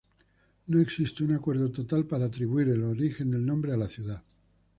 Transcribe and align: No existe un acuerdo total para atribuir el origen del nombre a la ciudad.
No 0.65 0.79
existe 0.79 1.23
un 1.23 1.31
acuerdo 1.35 1.69
total 1.71 2.05
para 2.07 2.25
atribuir 2.25 2.69
el 2.69 2.81
origen 2.83 3.29
del 3.29 3.45
nombre 3.45 3.71
a 3.71 3.77
la 3.77 3.87
ciudad. 3.87 4.23